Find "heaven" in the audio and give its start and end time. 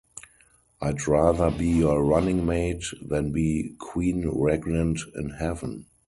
5.29-5.85